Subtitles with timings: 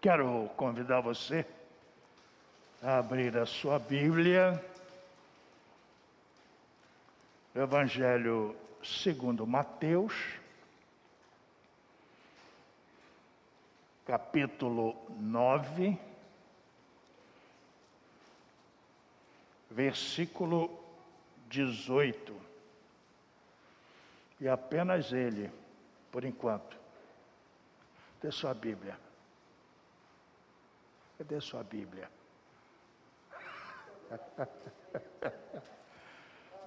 [0.00, 1.44] Quero convidar você
[2.82, 4.62] a abrir a sua Bíblia,
[7.54, 8.54] Evangelho
[8.84, 10.12] segundo Mateus,
[14.06, 15.98] capítulo 9,
[19.70, 20.78] versículo
[21.48, 22.36] 18.
[24.40, 25.50] E apenas ele,
[26.12, 26.76] por enquanto.
[28.20, 29.05] Dê sua Bíblia.
[31.18, 32.10] Cadê sua Bíblia?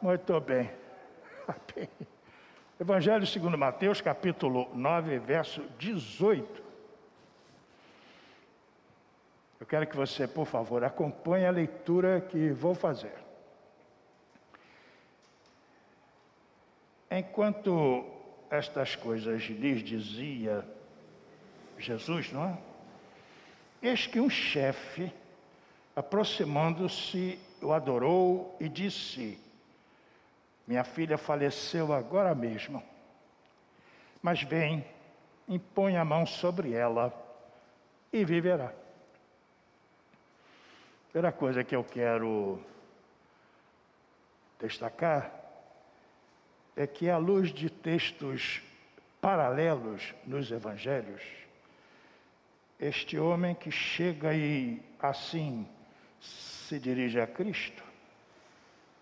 [0.02, 0.72] Muito bem.
[2.80, 6.64] Evangelho segundo Mateus, capítulo 9, verso 18.
[9.60, 13.14] Eu quero que você, por favor, acompanhe a leitura que vou fazer.
[17.12, 18.06] Enquanto
[18.50, 20.66] estas coisas lhes dizia
[21.78, 22.69] Jesus, não é?
[23.82, 25.12] Eis que um chefe,
[25.96, 29.40] aproximando-se, o adorou e disse:
[30.68, 32.84] Minha filha faleceu agora mesmo,
[34.22, 34.86] mas vem,
[35.48, 37.14] impõe a mão sobre ela
[38.12, 38.74] e viverá.
[41.12, 42.64] Primeira coisa que eu quero
[44.60, 45.34] destacar
[46.76, 48.62] é que, à luz de textos
[49.20, 51.22] paralelos nos evangelhos,
[52.80, 55.68] este homem que chega e assim
[56.20, 57.84] se dirige a Cristo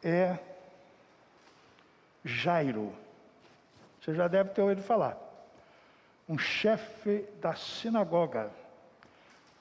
[0.04, 0.38] é
[2.24, 2.94] Jairo.
[4.02, 5.18] Você já deve ter ouvido falar.
[6.28, 8.52] Um chefe da sinagoga.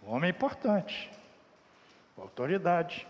[0.02, 1.10] Um homem importante
[2.20, 3.06] autoridade,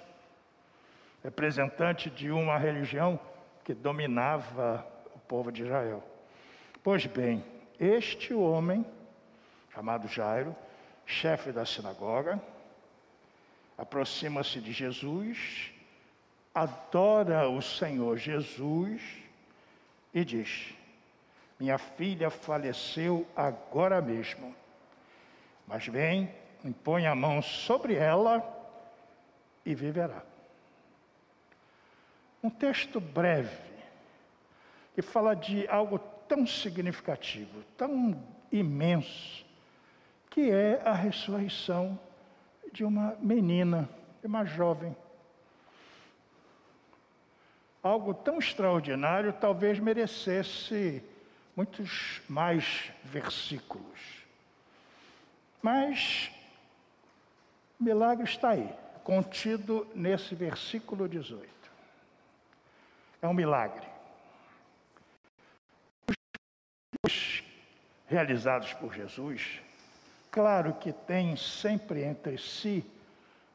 [1.23, 3.19] representante de uma religião
[3.65, 6.03] que dominava o povo de Israel.
[6.83, 7.45] Pois bem,
[7.79, 8.85] este homem,
[9.73, 10.55] chamado Jairo,
[11.07, 12.43] chefe da sinagoga,
[13.79, 15.73] aproxima-se de Jesus,
[16.53, 19.01] adora o Senhor Jesus
[20.13, 20.75] e diz:
[21.61, 24.55] Minha filha faleceu agora mesmo,
[25.67, 28.42] mas vem, impõe a mão sobre ela
[29.64, 30.23] e viverá.
[32.42, 33.57] Um texto breve,
[34.95, 35.98] que fala de algo
[36.29, 39.45] tão significativo, tão imenso,
[40.36, 41.98] que é a ressurreição
[42.70, 43.89] de uma menina,
[44.20, 44.95] de uma jovem.
[47.83, 51.02] Algo tão extraordinário talvez merecesse
[51.57, 54.27] muitos mais versículos.
[55.63, 56.30] Mas
[57.80, 58.70] o milagre está aí
[59.05, 61.48] contido nesse versículo 18.
[63.23, 63.86] É um milagre.
[67.07, 67.42] Os
[68.07, 69.64] realizados por Jesus,
[70.36, 72.85] claro que têm sempre entre si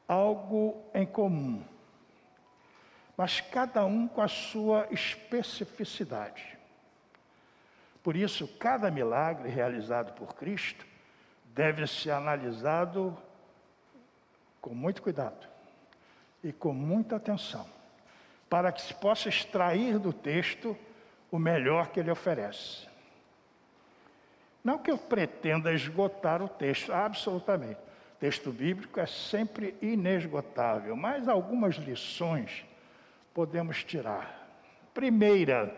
[0.07, 1.63] algo em comum,
[3.15, 6.57] mas cada um com a sua especificidade.
[8.01, 10.83] Por isso, cada milagre realizado por Cristo
[11.53, 13.15] deve ser analisado
[14.59, 15.47] com muito cuidado
[16.43, 17.67] e com muita atenção,
[18.49, 20.75] para que se possa extrair do texto
[21.29, 22.90] o melhor que ele oferece.
[24.63, 27.79] Não que eu pretenda esgotar o texto, absolutamente.
[28.15, 32.63] O texto bíblico é sempre inesgotável, mas algumas lições
[33.33, 34.39] podemos tirar.
[34.93, 35.75] Primeira,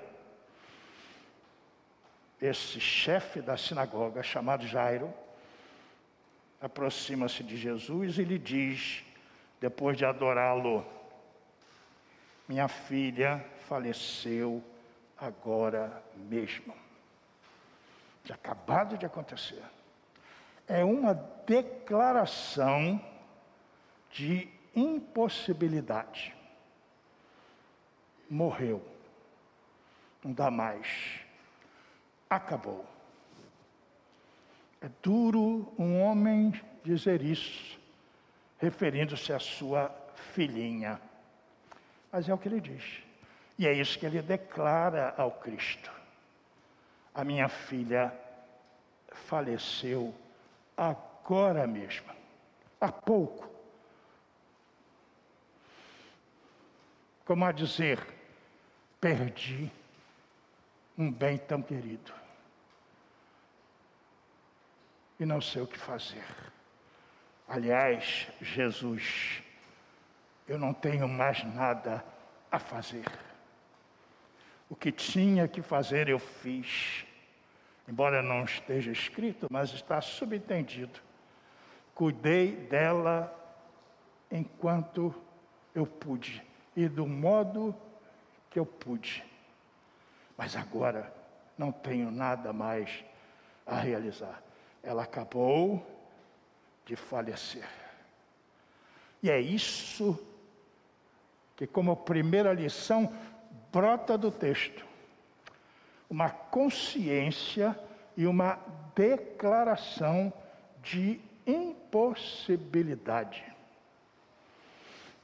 [2.42, 5.14] esse chefe da sinagoga, chamado Jairo,
[6.60, 9.06] aproxima-se de Jesus e lhe diz,
[9.62, 10.86] depois de adorá-lo,
[12.48, 14.62] minha filha faleceu
[15.18, 16.83] agora mesmo.
[18.24, 19.64] Tinha acabado de acontecer.
[20.68, 21.14] É uma
[21.46, 23.04] declaração
[24.12, 26.34] de impossibilidade.
[28.30, 28.82] Morreu.
[30.24, 31.20] Não dá mais.
[32.30, 32.86] Acabou.
[34.82, 36.54] É duro um homem
[36.84, 37.80] dizer isso,
[38.60, 39.94] referindo-se à sua
[40.34, 41.00] filhinha.
[42.12, 43.04] Mas é o que ele diz.
[43.58, 45.92] E é isso que ele declara ao Cristo.
[47.14, 48.14] A minha filha
[49.12, 50.14] faleceu
[50.76, 52.12] agora mesmo,
[52.82, 53.50] há pouco.
[57.26, 58.00] Como a dizer,
[59.00, 59.72] perdi
[60.98, 62.14] um bem tão querido
[65.20, 66.26] e não sei o que fazer.
[67.48, 69.42] Aliás, Jesus,
[70.48, 72.04] eu não tenho mais nada
[72.52, 73.06] a fazer.
[74.74, 77.06] O que tinha que fazer eu fiz.
[77.88, 81.00] Embora não esteja escrito, mas está subentendido.
[81.94, 83.32] cuidei dela
[84.32, 85.14] enquanto
[85.76, 86.44] eu pude
[86.76, 87.76] e do modo
[88.50, 89.24] que eu pude.
[90.36, 91.14] Mas agora
[91.56, 93.06] não tenho nada mais
[93.68, 94.42] a realizar.
[94.82, 95.86] Ela acabou
[96.84, 97.70] de falecer.
[99.22, 100.20] E é isso
[101.56, 103.14] que, como primeira lição,
[103.72, 104.86] brota do texto.
[106.10, 107.78] Uma consciência
[108.16, 108.60] e uma
[108.96, 110.32] declaração
[110.82, 113.44] de impossibilidade.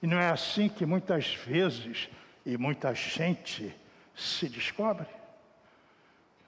[0.01, 2.09] E não é assim que muitas vezes
[2.45, 3.75] e muita gente
[4.15, 5.07] se descobre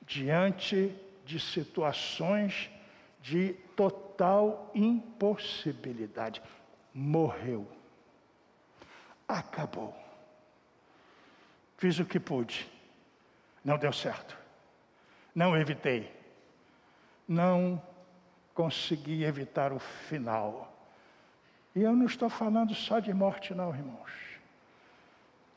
[0.06, 0.96] diante
[1.26, 2.70] de situações
[3.22, 6.42] de total impossibilidade.
[6.94, 7.68] Morreu.
[9.28, 9.96] Acabou.
[11.82, 12.70] Fiz o que pude.
[13.66, 14.38] Não deu certo.
[15.34, 16.16] Não evitei.
[17.28, 17.82] Não
[18.54, 20.72] consegui evitar o final.
[21.76, 24.12] E eu não estou falando só de morte, não, irmãos.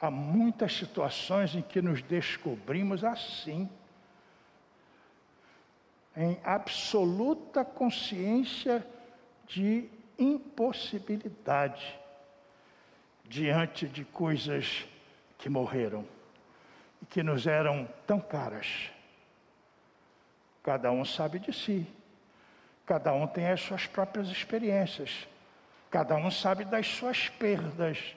[0.01, 3.69] Há muitas situações em que nos descobrimos assim,
[6.17, 8.83] em absoluta consciência
[9.47, 12.01] de impossibilidade
[13.29, 14.87] diante de coisas
[15.45, 16.07] que morreram
[17.03, 18.91] e que nos eram tão caras.
[20.63, 21.87] Cada um sabe de si,
[22.87, 25.29] cada um tem as suas próprias experiências.
[25.91, 28.17] Cada um sabe das suas perdas.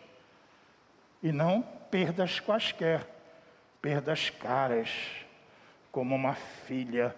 [1.22, 3.06] E não perdas quaisquer,
[3.82, 4.90] perdas caras,
[5.92, 7.14] como uma filha.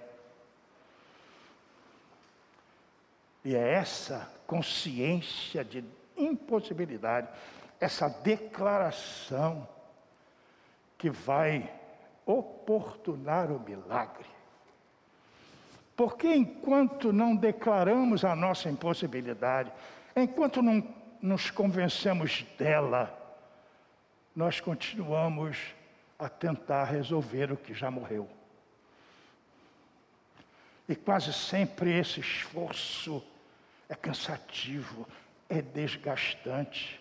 [3.46, 5.86] E é essa consciência de
[6.18, 7.28] impossibilidade,
[7.80, 9.68] essa declaração
[11.00, 11.68] que vai
[12.24, 14.28] oportunar o milagre.
[15.96, 19.72] Porque enquanto não declaramos a nossa impossibilidade,
[20.16, 20.84] Enquanto não
[21.22, 23.16] nos convencemos dela,
[24.36, 25.58] nós continuamos
[26.18, 28.30] a tentar resolver o que já morreu.
[30.88, 33.24] E quase sempre esse esforço
[33.88, 35.08] é cansativo,
[35.48, 37.00] é desgastante.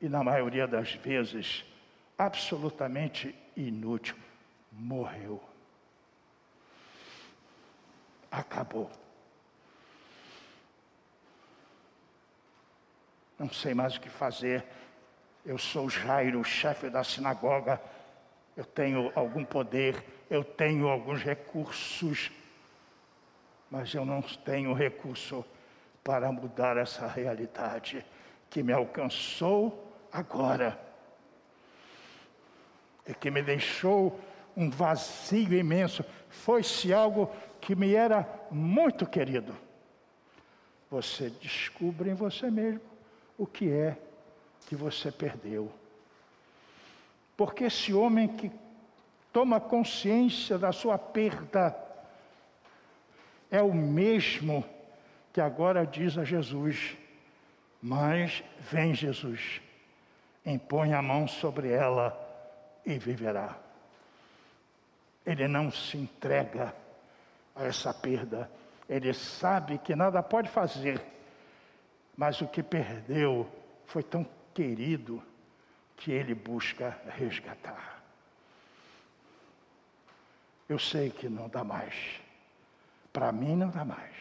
[0.00, 1.64] E na maioria das vezes,
[2.18, 4.16] absolutamente inútil.
[4.72, 5.42] Morreu.
[8.30, 8.90] Acabou.
[13.42, 14.64] não sei mais o que fazer.
[15.44, 17.80] Eu sou Jairo, chefe da sinagoga.
[18.56, 22.30] Eu tenho algum poder, eu tenho alguns recursos,
[23.68, 25.44] mas eu não tenho recurso
[26.04, 28.04] para mudar essa realidade
[28.48, 30.78] que me alcançou agora
[33.06, 34.18] e que me deixou
[34.56, 36.04] um vazio imenso.
[36.28, 39.54] Foi-se algo que me era muito querido.
[40.90, 42.80] Você descobre em você mesmo
[43.38, 43.96] o que é
[44.66, 45.72] que você perdeu.
[47.36, 48.50] Porque esse homem que
[49.32, 51.74] toma consciência da sua perda
[53.50, 54.64] é o mesmo
[55.32, 56.96] que agora diz a Jesus:
[57.82, 59.60] Mas vem Jesus,
[60.44, 62.21] impõe a mão sobre ela
[62.84, 63.56] e viverá.
[65.24, 66.74] Ele não se entrega
[67.54, 68.50] a essa perda,
[68.88, 71.12] ele sabe que nada pode fazer
[72.16, 73.50] mas o que perdeu
[73.86, 75.22] foi tão querido
[75.96, 78.02] que ele busca resgatar.
[80.68, 82.20] Eu sei que não dá mais.
[83.12, 84.14] Para mim não dá mais.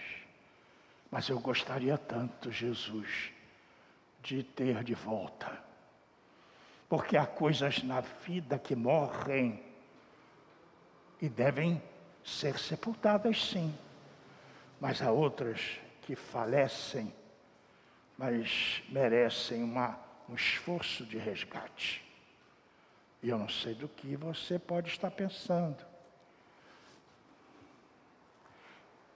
[1.10, 3.32] Mas eu gostaria tanto, Jesus,
[4.22, 5.63] de ter de volta.
[6.91, 9.63] Porque há coisas na vida que morrem
[11.21, 11.81] e devem
[12.21, 13.74] ser sepultadas, sim.
[14.77, 17.13] Mas há outras que falecem
[18.21, 19.98] mas merecem uma,
[20.29, 22.07] um esforço de resgate.
[23.24, 25.83] E eu não sei do que você pode estar pensando.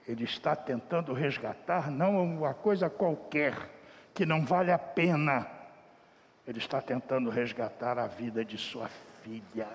[0.08, 3.54] Ele está tentando resgatar não uma coisa qualquer
[4.12, 5.55] que não vale a pena.
[6.46, 8.88] Ele está tentando resgatar a vida de sua
[9.22, 9.68] filha,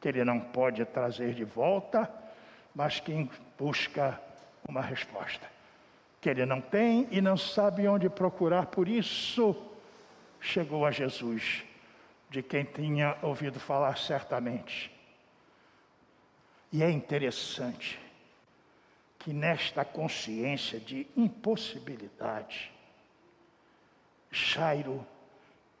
[0.00, 2.10] que ele não pode trazer de volta,
[2.74, 4.20] mas quem busca
[4.66, 5.58] uma resposta
[6.20, 9.56] que ele não tem e não sabe onde procurar, por isso
[10.40, 11.64] chegou a Jesus,
[12.28, 14.92] de quem tinha ouvido falar certamente.
[16.72, 17.98] E é interessante
[19.18, 22.70] que nesta consciência de impossibilidade,
[24.30, 25.06] Jairo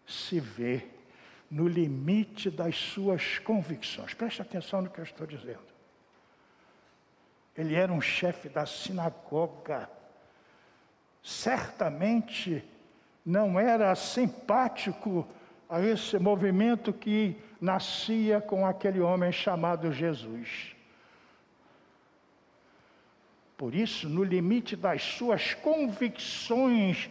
[0.08, 0.86] se vê
[1.50, 4.14] no limite das suas convicções.
[4.14, 5.68] Preste atenção no que eu estou dizendo.
[7.56, 9.88] Ele era um chefe da sinagoga.
[11.22, 12.64] Certamente
[13.24, 15.26] não era simpático
[15.68, 20.74] a esse movimento que nascia com aquele homem chamado Jesus.
[23.56, 27.10] Por isso, no limite das suas convicções,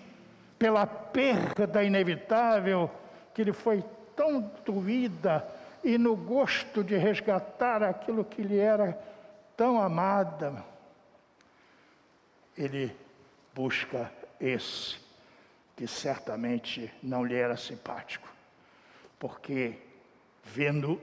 [0.58, 2.90] pela perda inevitável
[3.34, 3.84] que lhe foi
[4.16, 5.48] tão doída,
[5.84, 8.98] e no gosto de resgatar aquilo que lhe era
[9.56, 10.66] tão amada,
[12.58, 12.96] ele
[13.54, 14.98] busca esse
[15.76, 18.28] que certamente não lhe era simpático,
[19.20, 19.80] porque
[20.44, 21.00] vendo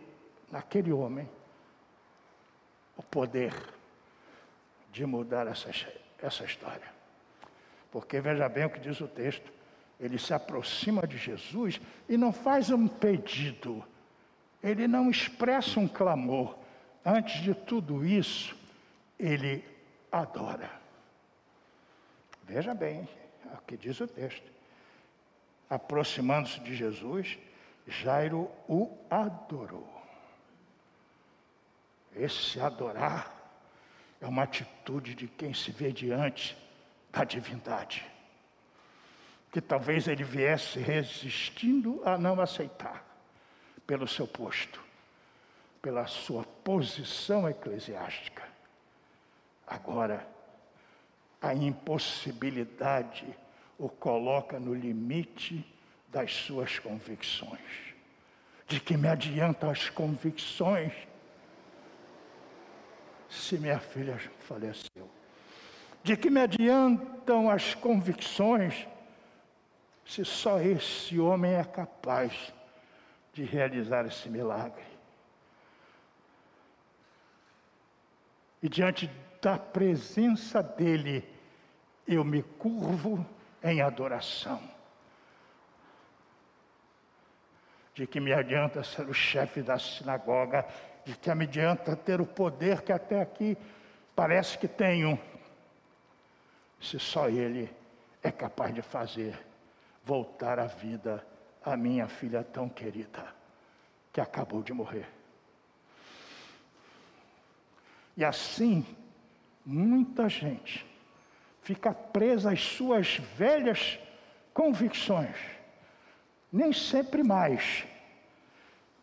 [0.50, 1.28] naquele homem
[2.96, 3.54] o poder
[4.92, 5.70] de mudar essa,
[6.20, 6.93] essa história.
[7.94, 9.52] Porque veja bem o que diz o texto:
[10.00, 13.84] ele se aproxima de Jesus e não faz um pedido,
[14.60, 16.58] ele não expressa um clamor.
[17.04, 18.56] Antes de tudo isso,
[19.16, 19.64] ele
[20.10, 20.72] adora.
[22.42, 23.08] Veja bem
[23.48, 24.50] é o que diz o texto.
[25.70, 27.38] Aproximando-se de Jesus,
[27.86, 30.02] Jairo o adorou.
[32.16, 33.32] Esse adorar
[34.20, 36.63] é uma atitude de quem se vê diante
[37.14, 38.04] da divindade.
[39.52, 43.04] Que talvez ele viesse resistindo a não aceitar,
[43.86, 44.82] pelo seu posto,
[45.80, 48.42] pela sua posição eclesiástica.
[49.66, 50.26] Agora,
[51.40, 53.26] a impossibilidade
[53.78, 55.64] o coloca no limite
[56.08, 57.94] das suas convicções.
[58.66, 60.92] De que me adiantam as convicções
[63.28, 65.13] se minha filha faleceu?
[66.04, 68.86] De que me adiantam as convicções
[70.04, 72.52] se só esse homem é capaz
[73.32, 74.84] de realizar esse milagre?
[78.62, 81.26] E diante da presença dele,
[82.06, 83.26] eu me curvo
[83.62, 84.60] em adoração.
[87.94, 90.66] De que me adianta ser o chefe da sinagoga,
[91.06, 93.56] de que me adianta ter o poder que até aqui
[94.14, 95.18] parece que tenho,
[96.84, 97.70] se só Ele
[98.22, 99.38] é capaz de fazer
[100.04, 101.26] voltar à vida
[101.64, 103.34] a minha filha tão querida,
[104.12, 105.08] que acabou de morrer.
[108.16, 108.86] E assim,
[109.64, 110.86] muita gente
[111.62, 113.98] fica presa às suas velhas
[114.52, 115.36] convicções,
[116.52, 117.84] nem sempre mais,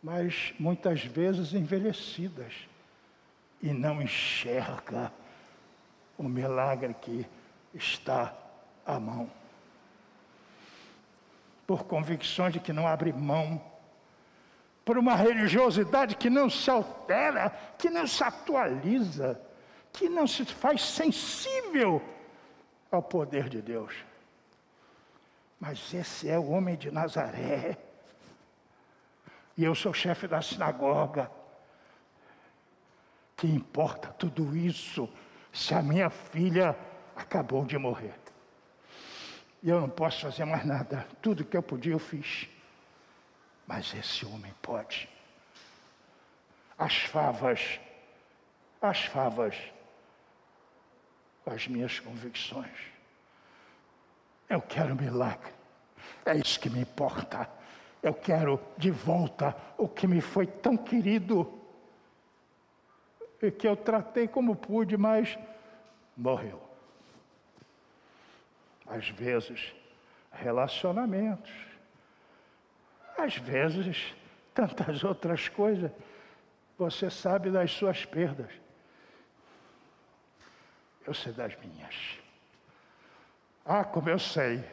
[0.00, 2.54] mas muitas vezes envelhecidas,
[3.60, 5.12] e não enxerga
[6.16, 7.26] o milagre que
[7.74, 8.34] está
[8.84, 9.30] à mão.
[11.66, 13.62] Por convicções de que não abre mão,
[14.84, 19.40] por uma religiosidade que não se altera, que não se atualiza,
[19.92, 22.02] que não se faz sensível
[22.90, 23.94] ao poder de Deus.
[25.60, 27.78] Mas esse é o homem de Nazaré.
[29.56, 31.30] E eu sou chefe da sinagoga.
[33.36, 35.08] Que importa tudo isso
[35.52, 36.76] se a minha filha
[37.22, 38.14] acabou de morrer?
[39.62, 41.06] E eu não posso fazer mais nada.
[41.20, 42.48] Tudo que eu podia eu fiz.
[43.66, 45.08] Mas esse homem pode.
[46.76, 47.80] As favas,
[48.80, 49.56] as favas
[51.44, 52.92] com as minhas convicções.
[54.48, 55.52] Eu quero milagre.
[56.24, 57.48] É isso que me importa.
[58.02, 61.60] Eu quero de volta o que me foi tão querido
[63.40, 65.38] e que eu tratei como pude, mas
[66.16, 66.71] morreu.
[68.96, 69.74] Às vezes,
[70.30, 71.52] relacionamentos.
[73.16, 74.14] Às vezes,
[74.54, 75.90] tantas outras coisas.
[76.78, 78.62] Você sabe das suas perdas
[81.06, 82.18] eu sei das minhas.
[83.64, 84.64] Ah, como eu sei.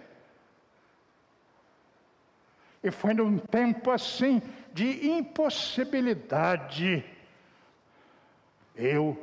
[2.82, 4.42] E foi num tempo assim
[4.74, 7.06] de impossibilidade.
[8.76, 9.22] Eu,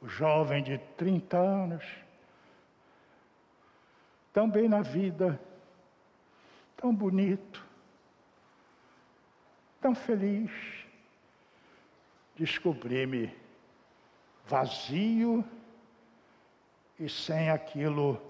[0.00, 1.84] o jovem de 30 anos,
[4.38, 5.36] tão bem na vida,
[6.76, 7.66] tão bonito,
[9.80, 10.52] tão feliz,
[12.36, 13.36] descobri-me
[14.46, 15.44] vazio
[17.00, 18.22] e sem aquilo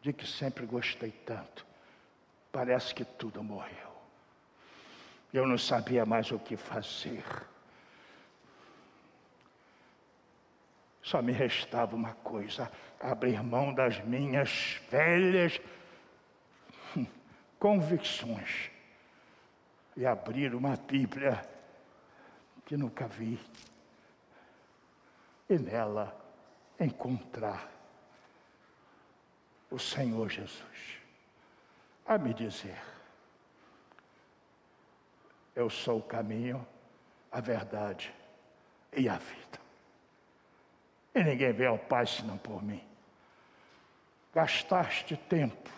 [0.00, 1.66] de que sempre gostei tanto.
[2.50, 3.92] Parece que tudo morreu.
[5.30, 7.22] Eu não sabia mais o que fazer.
[11.04, 15.60] Só me restava uma coisa: abrir mão das minhas velhas
[17.60, 18.70] convicções
[19.94, 21.46] e abrir uma Bíblia
[22.64, 23.38] que nunca vi
[25.48, 26.18] e nela
[26.80, 27.70] encontrar
[29.70, 30.98] o Senhor Jesus.
[32.06, 32.80] A me dizer,
[35.54, 36.66] eu sou o caminho,
[37.30, 38.14] a verdade
[38.96, 39.63] e a vida.
[41.14, 42.82] E ninguém vê ao Pai senão por mim.
[44.34, 45.70] Gastaste tempo,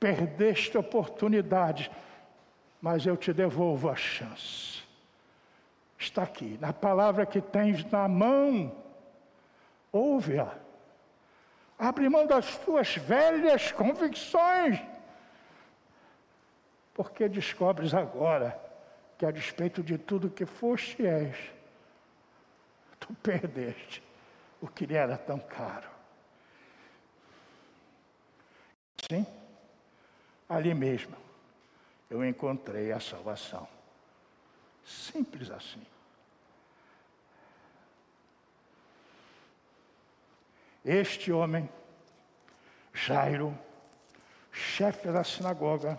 [0.00, 1.90] perdeste oportunidade,
[2.82, 4.82] mas eu te devolvo a chance.
[5.96, 8.76] Está aqui, na palavra que tens na mão,
[9.92, 10.52] ouve-a.
[11.78, 14.80] Abre mão das tuas velhas convicções,
[16.94, 18.60] porque descobres agora
[19.16, 21.36] que, a despeito de tudo que foste e és,
[22.98, 24.05] tu perdeste
[24.66, 25.88] o que lhe era tão caro.
[29.08, 29.24] Sim,
[30.48, 31.16] ali mesmo
[32.10, 33.68] eu encontrei a salvação.
[34.84, 35.86] Simples assim.
[40.84, 41.70] Este homem,
[42.92, 43.56] Jairo,
[44.52, 45.96] chefe da sinagoga,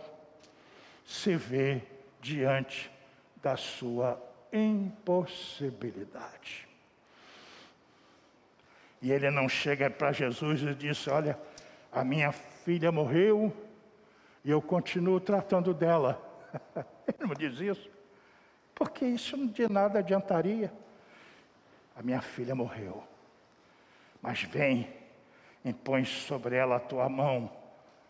[1.06, 1.82] se vê
[2.22, 2.92] diante
[3.38, 4.22] da sua
[4.52, 6.67] impossibilidade.
[9.08, 11.40] E ele não chega para Jesus e diz: Olha,
[11.94, 13.56] a minha filha morreu
[14.44, 16.22] e eu continuo tratando dela.
[17.08, 17.90] ele não diz isso,
[18.76, 20.74] porque isso de nada adiantaria.
[21.96, 23.02] A minha filha morreu,
[24.22, 24.94] mas vem,
[25.64, 27.50] impõe sobre ela a tua mão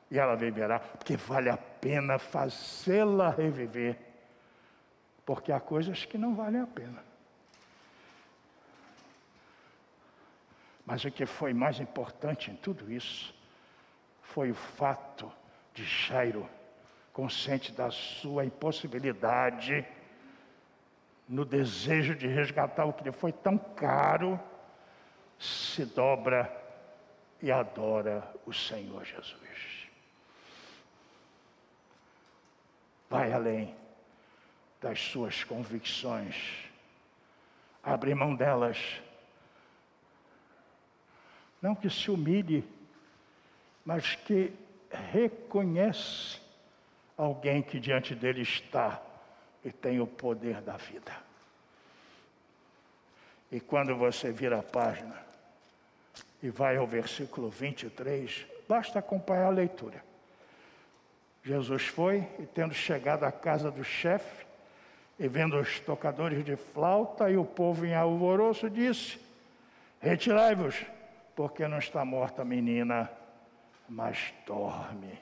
[0.09, 3.99] e ela viverá, porque vale a pena fazê-la reviver,
[5.23, 7.03] porque há coisas que não valem a pena.
[10.87, 13.35] Mas o que foi mais importante em tudo isso
[14.21, 15.29] foi o fato
[15.73, 16.49] de Jairo,
[17.11, 19.85] consciente da sua impossibilidade,
[21.27, 24.39] no desejo de resgatar o que lhe foi tão caro,
[25.37, 26.49] se dobra
[27.41, 29.89] e adora o Senhor Jesus.
[33.09, 33.75] Vai além
[34.79, 36.69] das suas convicções,
[37.83, 39.01] abre mão delas
[41.67, 42.65] não que se humilhe,
[43.83, 44.53] mas que
[45.11, 46.39] reconhece
[47.17, 49.01] alguém que diante dele está
[49.65, 51.11] e tem o poder da vida.
[53.51, 55.21] E quando você vira a página
[56.41, 60.01] e vai ao versículo 23, basta acompanhar a leitura.
[61.43, 64.45] Jesus foi e, tendo chegado à casa do chefe,
[65.19, 69.19] e vendo os tocadores de flauta e o povo em alvoroço, disse:
[69.99, 70.85] Retirai-vos
[71.37, 73.11] porque não está morta a menina,
[73.87, 75.21] mas dorme.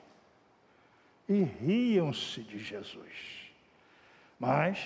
[1.28, 3.52] E riam-se de Jesus.
[4.40, 4.82] Mas,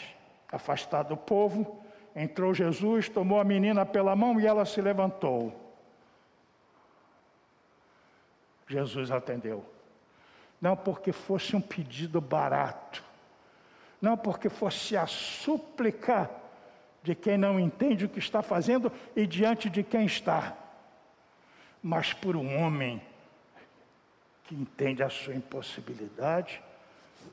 [0.51, 1.81] afastado do povo,
[2.17, 5.55] entrou Jesus, tomou a menina pela mão e ela se levantou.
[8.67, 9.65] Jesus atendeu.
[10.61, 13.05] Não porque fosse um pedido barato,
[14.03, 16.29] não porque fosse a súplica
[17.05, 20.57] de quem não entende o que está fazendo e diante de quem está
[21.83, 23.01] mas por um homem
[24.45, 26.61] que entende a sua impossibilidade,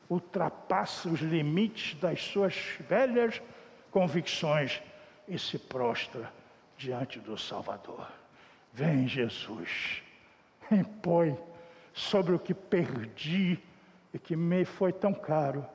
[0.09, 2.55] ultrapassa os limites das suas
[2.87, 3.41] velhas
[3.91, 4.81] convicções
[5.27, 6.31] e se prostra
[6.77, 8.07] diante do Salvador.
[8.73, 10.03] Vem, Jesus,
[10.71, 11.37] impõe
[11.93, 13.59] sobre o que perdi
[14.13, 15.65] e que me foi tão caro,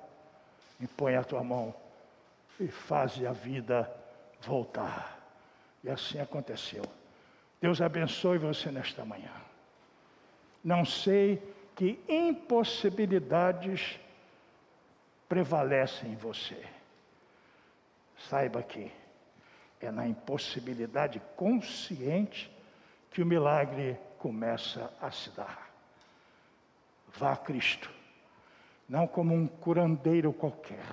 [0.81, 1.75] impõe a tua mão
[2.61, 3.93] e faz a vida
[4.41, 5.19] voltar.
[5.83, 6.85] E assim aconteceu.
[7.63, 9.31] Deus abençoe você nesta manhã.
[10.65, 11.41] Não sei
[11.77, 14.01] que impossibilidades
[15.29, 16.61] prevalecem em você.
[18.29, 18.91] Saiba que
[19.81, 22.51] é na impossibilidade consciente
[23.13, 25.71] que o milagre começa a se dar.
[27.15, 27.89] Vá a Cristo,
[28.89, 30.85] não como um curandeiro qualquer,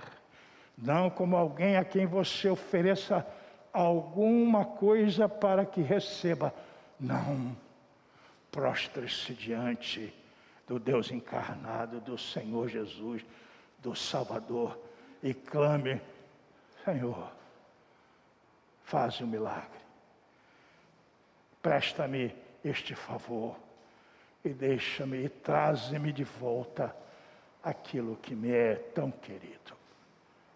[0.77, 3.25] não como alguém a quem você ofereça
[3.73, 6.53] alguma coisa para que receba.
[6.99, 7.55] Não.
[8.51, 10.13] Prostre-se diante
[10.67, 13.25] do Deus encarnado, do Senhor Jesus,
[13.79, 14.77] do Salvador,
[15.21, 16.01] e clame:
[16.83, 17.31] Senhor,
[18.83, 19.79] faz um milagre.
[21.61, 23.55] Presta-me este favor
[24.43, 26.95] e deixa-me e traze-me de volta
[27.63, 29.77] aquilo que me é tão querido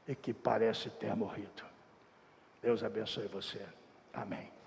[0.07, 1.72] e que parece ter morrido.
[2.63, 3.61] Deus abençoe você.
[4.13, 4.62] Amém.